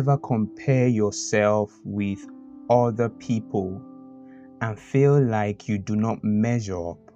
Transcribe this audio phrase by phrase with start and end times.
[0.00, 2.26] Ever compare yourself with
[2.70, 3.82] other people
[4.62, 7.12] and feel like you do not measure up?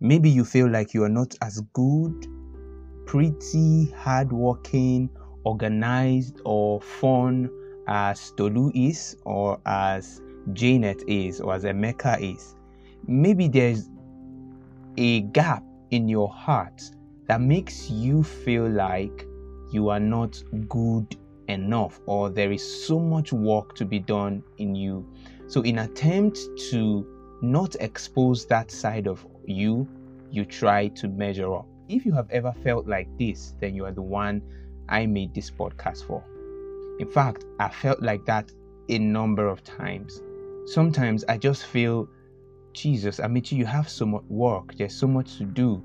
[0.00, 2.26] Maybe you feel like you are not as good,
[3.04, 5.10] pretty, hardworking,
[5.44, 7.50] organized, or fun
[7.86, 10.22] as Tolu is, or as
[10.54, 12.56] Janet is, or as Emeka is.
[13.06, 13.90] Maybe there's
[14.96, 16.82] a gap in your heart
[17.26, 19.26] that makes you feel like
[19.70, 21.14] you are not good
[21.52, 25.06] enough or there is so much work to be done in you.
[25.46, 26.38] So, in attempt
[26.70, 27.06] to
[27.42, 29.88] not expose that side of you,
[30.30, 31.66] you try to measure up.
[31.88, 34.42] If you have ever felt like this, then you are the one
[34.88, 36.24] I made this podcast for.
[36.98, 38.52] In fact, I felt like that
[38.88, 40.22] a number of times.
[40.66, 42.08] Sometimes I just feel,
[42.72, 45.82] Jesus, i Amechi, you have so much work, there's so much to do.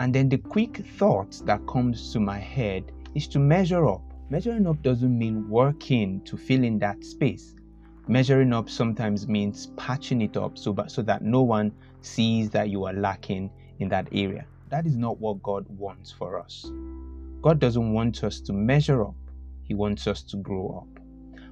[0.00, 4.13] And then the quick thought that comes to my head is to measure up.
[4.30, 7.54] Measuring up doesn't mean working to fill in that space.
[8.08, 12.84] Measuring up sometimes means patching it up so, so that no one sees that you
[12.84, 14.46] are lacking in that area.
[14.70, 16.64] That is not what God wants for us.
[17.42, 19.14] God doesn't want us to measure up,
[19.62, 21.02] He wants us to grow up.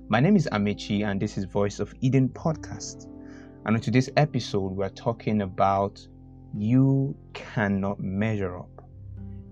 [0.08, 3.06] My name is Amechi, and this is Voice of Eden podcast.
[3.64, 6.06] And on today's episode, we're talking about
[6.54, 8.84] you cannot measure up.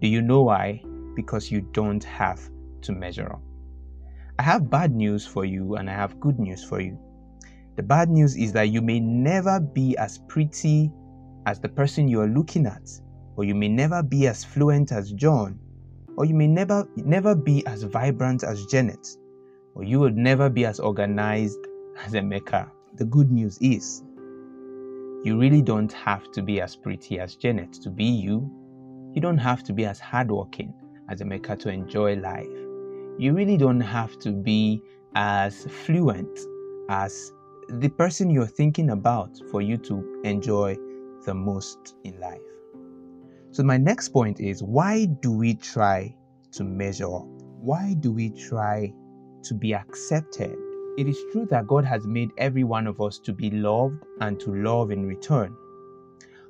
[0.00, 0.82] Do you know why?
[1.14, 2.40] because you don't have
[2.82, 3.42] to measure up.
[4.38, 6.98] I have bad news for you and I have good news for you.
[7.76, 10.92] The bad news is that you may never be as pretty
[11.46, 12.90] as the person you are looking at,
[13.36, 15.58] or you may never be as fluent as John,
[16.16, 19.06] or you may never never be as vibrant as Janet,
[19.74, 21.58] or you will never be as organized
[22.04, 22.68] as Emeka.
[22.96, 24.02] The good news is
[25.24, 28.50] you really don't have to be as pretty as Janet to be you.
[29.14, 30.74] You don't have to be as hardworking
[31.08, 32.59] as Emeka to enjoy life.
[33.20, 34.82] You really don't have to be
[35.14, 36.40] as fluent
[36.88, 37.34] as
[37.68, 40.78] the person you're thinking about for you to enjoy
[41.26, 42.40] the most in life.
[43.50, 46.16] So, my next point is why do we try
[46.52, 47.26] to measure up?
[47.60, 48.90] Why do we try
[49.42, 50.56] to be accepted?
[50.96, 54.40] It is true that God has made every one of us to be loved and
[54.40, 55.54] to love in return.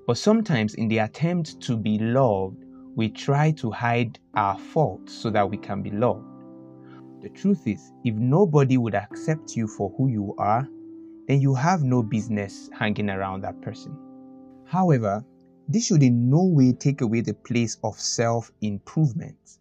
[0.07, 2.63] But sometimes, in the attempt to be loved,
[2.95, 6.30] we try to hide our faults so that we can be loved.
[7.23, 10.67] The truth is, if nobody would accept you for who you are,
[11.29, 13.97] then you have no business hanging around that person.
[14.65, 15.25] However,
[15.69, 19.59] this should in no way take away the place of self improvement.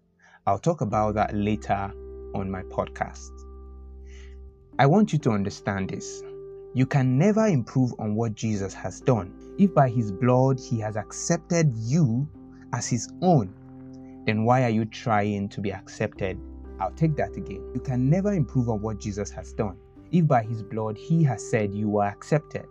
[0.48, 1.92] I'll talk about that later
[2.34, 3.30] on my podcast.
[4.80, 6.24] I want you to understand this.
[6.74, 9.34] You can never improve on what Jesus has done.
[9.60, 12.28] If by his blood he has accepted you
[12.72, 13.54] as his own,
[14.26, 16.40] then why are you trying to be accepted?
[16.80, 17.64] I'll take that again.
[17.74, 19.78] You can never improve on what Jesus has done.
[20.12, 22.66] If by his blood he has said you are accepted,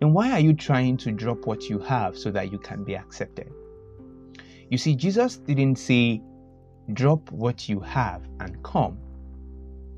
[0.00, 2.96] then why are you trying to drop what you have so that you can be
[2.96, 3.52] accepted?
[4.70, 6.22] You see, Jesus didn't say,
[6.94, 8.98] drop what you have and come.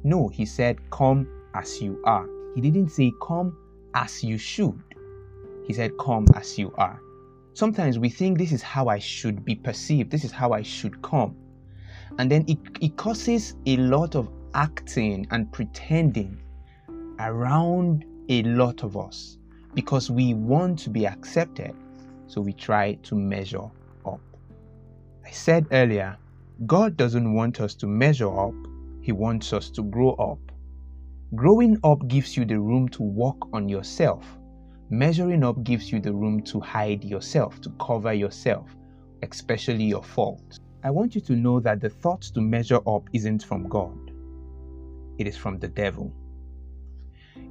[0.04, 2.26] No, he said, come as you are.
[2.54, 3.56] He didn't say, come
[3.94, 4.82] as you should.
[5.66, 7.00] He said, come as you are.
[7.54, 11.00] Sometimes we think this is how I should be perceived, this is how I should
[11.02, 11.36] come.
[12.18, 16.40] And then it, it causes a lot of acting and pretending
[17.18, 19.38] around a lot of us
[19.74, 21.74] because we want to be accepted.
[22.26, 23.68] So we try to measure
[24.06, 24.20] up.
[25.24, 26.16] I said earlier,
[26.66, 28.54] God doesn't want us to measure up,
[29.00, 30.38] He wants us to grow up.
[31.34, 34.24] Growing up gives you the room to work on yourself
[34.92, 38.76] Measuring up gives you the room to hide yourself, to cover yourself,
[39.22, 40.60] especially your faults.
[40.84, 44.10] I want you to know that the thought to measure up isn't from God,
[45.16, 46.12] it is from the devil.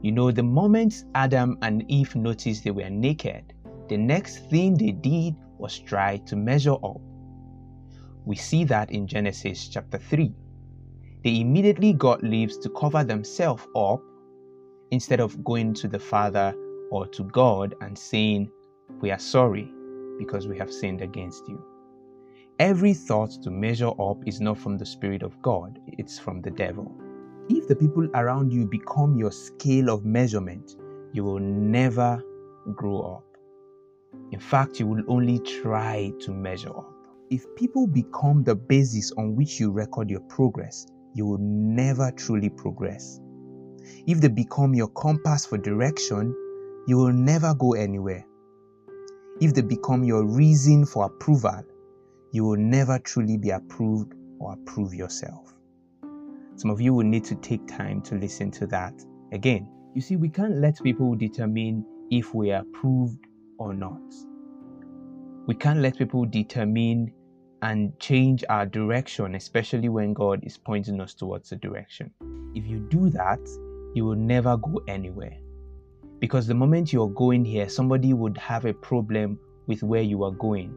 [0.01, 3.54] You know, the moment Adam and Eve noticed they were naked,
[3.88, 7.00] the next thing they did was try to measure up.
[8.25, 10.34] We see that in Genesis chapter 3.
[11.24, 14.01] They immediately got leaves to cover themselves up
[14.92, 16.54] instead of going to the Father
[16.89, 18.51] or to God and saying,
[19.00, 19.72] We are sorry
[20.19, 21.63] because we have sinned against you.
[22.62, 26.52] Every thought to measure up is not from the Spirit of God, it's from the
[26.52, 26.96] devil.
[27.50, 30.75] If the people around you become your scale of measurement,
[31.12, 32.24] you will never
[32.75, 33.25] grow up.
[34.31, 36.94] In fact, you will only try to measure up.
[37.31, 40.86] If people become the basis on which you record your progress,
[41.16, 43.19] you will never truly progress.
[44.06, 46.36] If they become your compass for direction,
[46.86, 48.24] you will never go anywhere.
[49.40, 51.63] If they become your reason for approval,
[52.31, 55.54] you will never truly be approved or approve yourself.
[56.56, 58.94] Some of you will need to take time to listen to that
[59.33, 59.68] again.
[59.94, 63.25] You see, we can't let people determine if we are approved
[63.57, 64.01] or not.
[65.48, 67.12] We can't let people determine
[67.62, 72.12] and change our direction, especially when God is pointing us towards a direction.
[72.56, 73.39] If you do that,
[73.94, 75.38] you will never go anywhere.
[76.19, 79.38] Because the moment you're going here, somebody would have a problem
[79.68, 80.74] with where you are going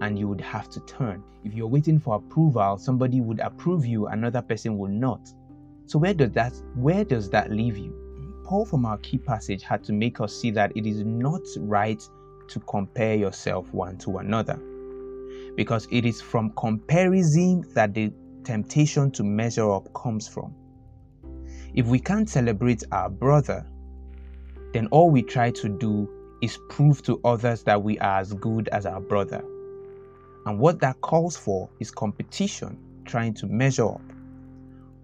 [0.00, 1.22] and you would have to turn.
[1.44, 5.32] If you're waiting for approval, somebody would approve you, another person would not.
[5.86, 7.94] So where does that where does that leave you?
[8.44, 12.02] Paul from our key passage had to make us see that it is not right
[12.48, 14.60] to compare yourself one to another.
[15.56, 18.12] Because it is from comparison that the
[18.44, 20.54] temptation to measure up comes from.
[21.74, 23.66] If we can't celebrate our brother,
[24.72, 26.08] then all we try to do
[26.42, 29.42] is prove to others that we are as good as our brother.
[30.46, 34.02] And what that calls for is competition, trying to measure up.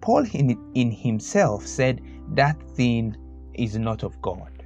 [0.01, 2.01] Paul in, in himself said
[2.33, 3.15] that thing
[3.53, 4.63] is not of God,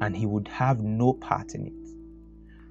[0.00, 1.72] and he would have no part in it.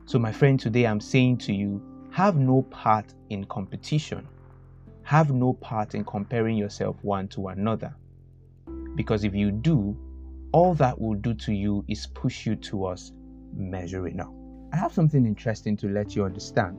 [0.06, 4.28] So, my friend, today I'm saying to you, have no part in competition.
[5.04, 7.96] Have no part in comparing yourself one to another.
[8.96, 9.98] Because if you do,
[10.52, 13.14] all that will do to you is push you towards
[13.54, 14.34] measuring up.
[14.74, 16.78] I have something interesting to let you understand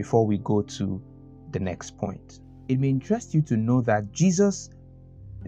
[0.00, 1.02] before we go to
[1.50, 2.40] the next point.
[2.68, 4.70] It may interest you to know that Jesus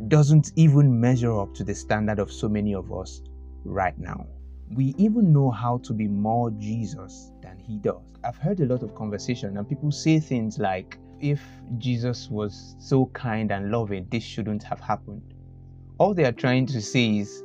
[0.08, 3.22] doesn't even measure up to the standard of so many of us
[3.64, 4.26] right now.
[4.74, 8.02] We even know how to be more Jesus than he does.
[8.24, 11.42] I've heard a lot of conversation and people say things like, if
[11.78, 15.22] Jesus was so kind and loving, this shouldn't have happened.
[15.96, 17.42] All they are trying to say is,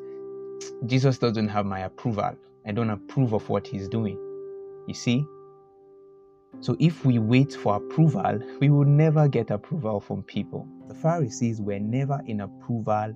[0.88, 2.36] Jesus doesn't have my approval.
[2.65, 4.18] I don't approve of what he's doing.
[4.89, 5.24] You see?
[6.59, 10.67] So if we wait for approval, we will never get approval from people.
[10.88, 13.13] The Pharisees were never in approval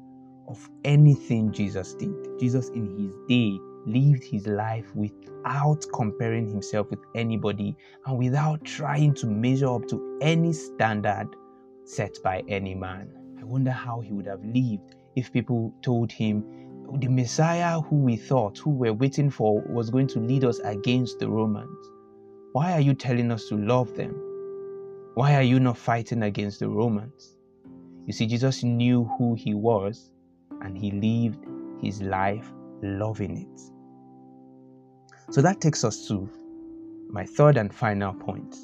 [0.47, 2.13] of anything Jesus did.
[2.39, 7.75] Jesus, in his day, lived his life without comparing himself with anybody
[8.05, 11.27] and without trying to measure up to any standard
[11.85, 13.09] set by any man.
[13.39, 16.43] I wonder how he would have lived if people told him
[16.99, 21.19] the Messiah who we thought, who we're waiting for, was going to lead us against
[21.19, 21.89] the Romans.
[22.53, 24.13] Why are you telling us to love them?
[25.13, 27.37] Why are you not fighting against the Romans?
[28.05, 30.11] You see, Jesus knew who he was
[30.61, 31.45] and he lived
[31.81, 32.51] his life
[32.81, 35.33] loving it.
[35.33, 36.29] So that takes us to
[37.09, 38.55] my third and final point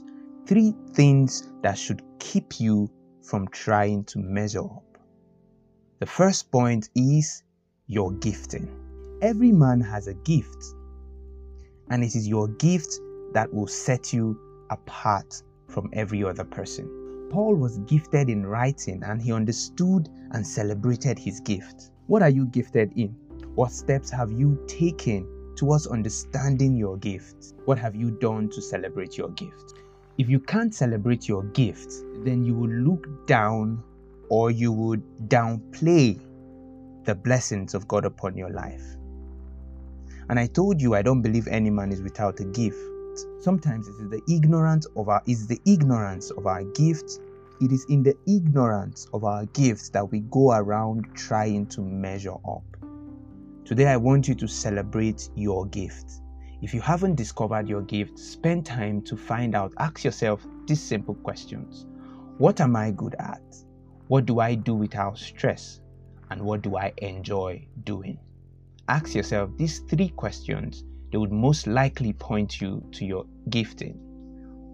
[0.48, 2.90] three things that should keep you
[3.22, 4.98] from trying to measure up.
[6.00, 7.44] The first point is
[7.88, 8.70] your gifting.
[9.22, 10.64] Every man has a gift,
[11.90, 13.00] and it is your gift
[13.38, 14.36] that will set you
[14.72, 17.30] apart from every other person.
[17.30, 21.92] Paul was gifted in writing and he understood and celebrated his gift.
[22.08, 23.10] What are you gifted in?
[23.54, 27.54] What steps have you taken towards understanding your gift?
[27.66, 29.76] What have you done to celebrate your gift?
[30.18, 31.94] If you can't celebrate your gift,
[32.26, 33.84] then you will look down
[34.30, 36.20] or you would downplay
[37.04, 38.84] the blessings of God upon your life.
[40.28, 42.80] And I told you I don't believe any man is without a gift.
[43.40, 47.20] Sometimes it is the ignorance of our is the ignorance of our gifts.
[47.62, 52.36] It is in the ignorance of our gifts that we go around trying to measure
[52.48, 52.64] up.
[53.66, 56.22] Today I want you to celebrate your gift.
[56.62, 59.74] If you haven't discovered your gift, spend time to find out.
[59.78, 61.86] Ask yourself these simple questions.
[62.38, 63.42] What am I good at?
[64.08, 65.82] What do I do without stress?
[66.30, 68.20] And what do I enjoy doing?
[68.88, 73.96] Ask yourself these three questions they would most likely point you to your gifting.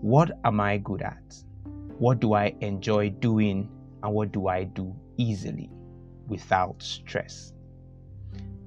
[0.01, 1.35] What am I good at?
[1.97, 3.69] What do I enjoy doing?
[4.01, 5.69] And what do I do easily
[6.27, 7.53] without stress?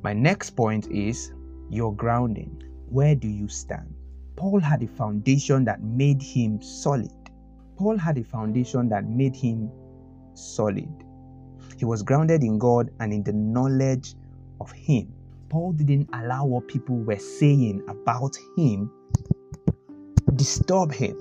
[0.02, 1.32] My next point is
[1.68, 2.62] your grounding.
[2.88, 3.94] Where do you stand?
[4.36, 7.10] Paul had a foundation that made him solid.
[7.76, 9.70] Paul had a foundation that made him
[10.34, 10.88] solid.
[11.76, 14.14] He was grounded in God and in the knowledge
[14.60, 15.12] of Him.
[15.48, 18.90] Paul didn't allow what people were saying about him
[20.34, 21.16] disturb him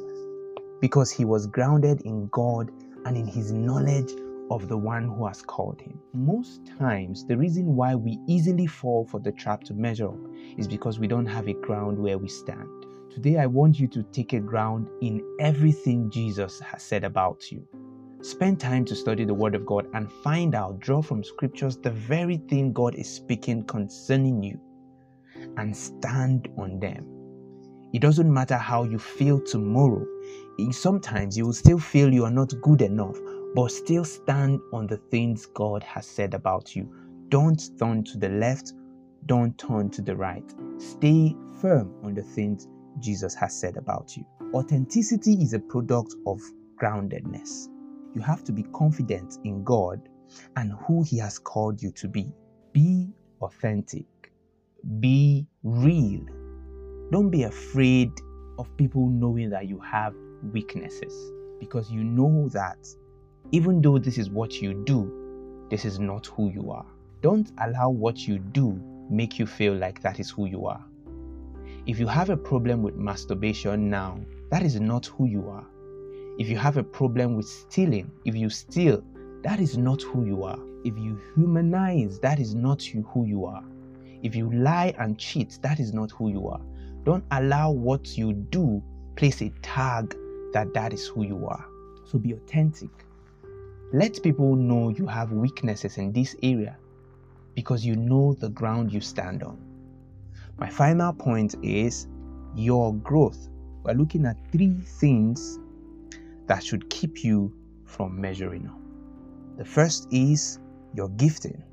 [0.81, 2.71] because he was grounded in God
[3.05, 4.11] and in his knowledge
[4.51, 5.99] of the one who has called him.
[6.13, 10.19] Most times, the reason why we easily fall for the trap to measure up
[10.57, 12.67] is because we don't have a ground where we stand.
[13.09, 17.65] Today, I want you to take a ground in everything Jesus has said about you.
[18.25, 21.91] Spend time to study the Word of God and find out, draw from scriptures the
[21.91, 24.59] very thing God is speaking concerning you
[25.57, 27.05] and stand on them.
[27.93, 30.03] It doesn't matter how you feel tomorrow.
[30.71, 33.15] Sometimes you will still feel you are not good enough,
[33.53, 36.91] but still stand on the things God has said about you.
[37.29, 38.73] Don't turn to the left,
[39.27, 40.51] don't turn to the right.
[40.79, 42.67] Stay firm on the things
[42.97, 44.25] Jesus has said about you.
[44.55, 46.41] Authenticity is a product of
[46.81, 47.67] groundedness.
[48.15, 50.07] You have to be confident in God
[50.55, 52.31] and who He has called you to be.
[52.71, 53.09] Be
[53.41, 54.05] authentic,
[54.99, 56.25] be real.
[57.11, 58.11] Don't be afraid
[58.57, 60.15] of people knowing that you have
[60.53, 61.13] weaknesses
[61.59, 62.77] because you know that
[63.51, 66.85] even though this is what you do, this is not who you are.
[67.21, 68.79] Don't allow what you do
[69.09, 70.83] make you feel like that is who you are.
[71.85, 74.19] If you have a problem with masturbation now,
[74.51, 75.65] that is not who you are.
[76.37, 79.03] If you have a problem with stealing, if you steal,
[79.43, 80.59] that is not who you are.
[80.83, 83.63] If you humanize, that is not who you are.
[84.21, 86.61] If you lie and cheat, that is not who you are.
[87.03, 88.83] Don't allow what you do
[89.15, 90.15] place a tag
[90.51, 91.65] that that is who you are.
[92.05, 92.89] So be authentic.
[93.93, 96.75] Let people know you have weaknesses in this area
[97.53, 99.57] because you know the ground you stand on.
[100.57, 102.07] My final point is
[102.55, 103.47] your growth.
[103.83, 105.59] We're looking at three things
[106.47, 107.53] that should keep you
[107.85, 108.79] from measuring up.
[109.57, 110.59] The first is
[110.93, 111.63] your gifting.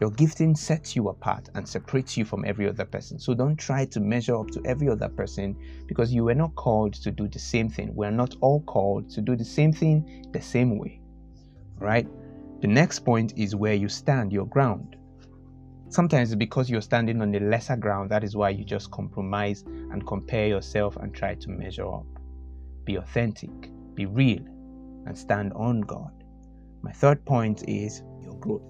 [0.00, 3.18] Your gifting sets you apart and separates you from every other person.
[3.18, 5.54] So don't try to measure up to every other person
[5.86, 7.94] because you were not called to do the same thing.
[7.94, 11.00] We're not all called to do the same thing the same way.
[11.78, 12.08] Right?
[12.62, 14.96] The next point is where you stand, your ground.
[15.90, 20.06] Sometimes because you're standing on the lesser ground, that is why you just compromise and
[20.06, 22.06] compare yourself and try to measure up.
[22.84, 23.50] Be authentic,
[23.94, 24.42] be real,
[25.06, 26.12] and stand on God.
[26.82, 28.62] My third point is your growth.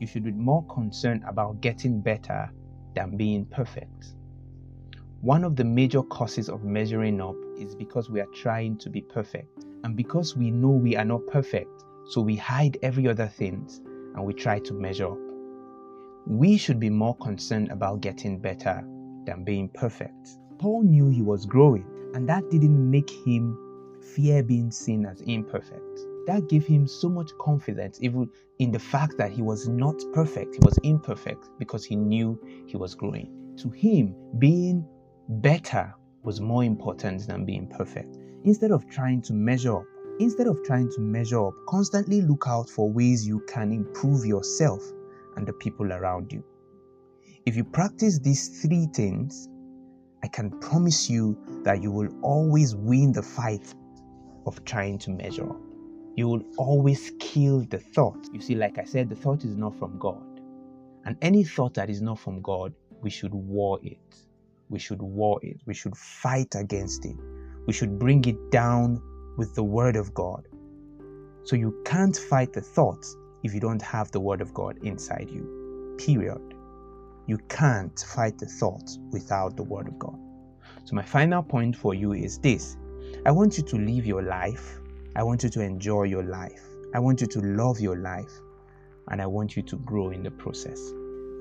[0.00, 2.50] You should be more concerned about getting better
[2.94, 4.14] than being perfect.
[5.20, 9.00] One of the major causes of measuring up is because we are trying to be
[9.00, 9.64] perfect.
[9.84, 13.68] And because we know we are not perfect, so we hide every other thing
[14.14, 15.26] and we try to measure up
[16.26, 18.82] we should be more concerned about getting better
[19.24, 20.38] than being perfect.
[20.58, 23.56] Paul knew he was growing, and that didn't make him
[24.14, 26.00] fear being seen as imperfect.
[26.26, 30.54] That gave him so much confidence, even in the fact that he was not perfect,
[30.54, 33.54] he was imperfect because he knew he was growing.
[33.58, 34.86] To him, being
[35.28, 38.16] better was more important than being perfect.
[38.44, 39.84] Instead of trying to measure up,
[40.18, 44.82] instead of trying to measure up, constantly look out for ways you can improve yourself
[45.36, 46.44] and the people around you.
[47.44, 49.48] If you practice these three things,
[50.24, 53.72] I can promise you that you will always win the fight
[54.46, 55.50] of trying to measure.
[56.16, 58.28] You will always kill the thought.
[58.32, 60.22] You see, like I said, the thought is not from God.
[61.04, 62.72] And any thought that is not from God,
[63.02, 63.98] we should war it.
[64.68, 65.60] We should war it.
[65.66, 67.16] We should fight against it.
[67.66, 69.00] We should bring it down
[69.36, 70.48] with the Word of God.
[71.44, 75.28] So you can't fight the thoughts if you don't have the Word of God inside
[75.30, 75.94] you.
[75.98, 76.54] Period.
[77.26, 80.18] You can't fight the thoughts without the Word of God.
[80.84, 82.76] So, my final point for you is this
[83.24, 84.78] I want you to live your life.
[85.16, 86.62] I want you to enjoy your life.
[86.94, 88.32] I want you to love your life.
[89.08, 90.80] And I want you to grow in the process.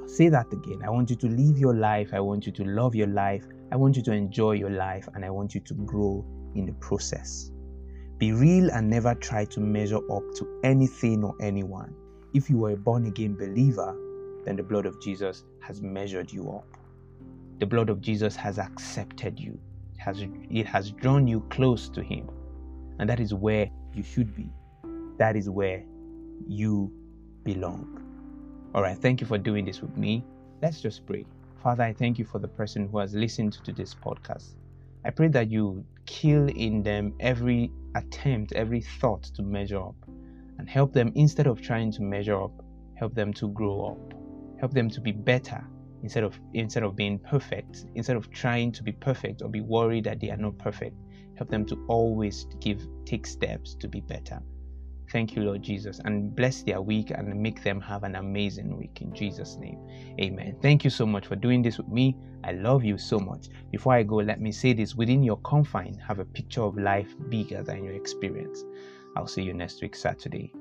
[0.02, 0.82] I'll say that again.
[0.86, 2.14] I want you to live your life.
[2.14, 3.46] I want you to love your life.
[3.72, 5.08] I want you to enjoy your life.
[5.14, 7.52] And I want you to grow in the process.
[8.18, 11.94] Be real and never try to measure up to anything or anyone.
[12.34, 13.96] If you are a born again believer,
[14.46, 16.68] then the blood of Jesus has measured you up.
[17.60, 19.60] The blood of Jesus has accepted you.
[20.06, 22.30] Has, it has drawn you close to Him.
[23.00, 24.52] And that is where you should be.
[25.18, 25.84] That is where
[26.48, 26.92] you
[27.44, 28.02] belong.
[28.76, 30.24] All right, thank you for doing this with me.
[30.62, 31.26] Let's just pray.
[31.64, 34.54] Father, I thank you for the person who has listened to this podcast.
[35.04, 39.96] I pray that you kill in them every attempt, every thought to measure up
[40.60, 44.14] and help them instead of trying to measure up, help them to grow up,
[44.60, 45.66] help them to be better
[46.06, 50.04] instead of instead of being perfect, instead of trying to be perfect or be worried
[50.04, 50.96] that they are not perfect,
[51.36, 54.40] help them to always give take steps to be better.
[55.12, 59.02] Thank you, Lord Jesus, and bless their week and make them have an amazing week
[59.02, 59.80] in Jesus' name.
[60.22, 60.58] Amen.
[60.62, 62.16] Thank you so much for doing this with me.
[62.44, 63.48] I love you so much.
[63.72, 67.10] Before I go, let me say this within your confine, have a picture of life
[67.30, 68.64] bigger than your experience.
[69.18, 70.54] I'll see you next week, Saturday.